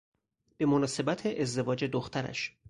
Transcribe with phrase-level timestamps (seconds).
[0.57, 2.55] به مناسبت ازدواج دخترش